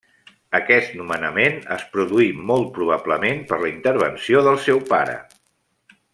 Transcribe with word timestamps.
Aquest 0.59 0.95
nomenament 1.01 1.59
es 1.75 1.83
produí 1.97 2.25
molt 2.53 2.71
probablement 2.79 3.45
per 3.53 3.61
la 3.67 3.71
intervenció 3.75 4.43
del 4.49 4.59
seu 4.65 4.83
pare. 4.95 5.21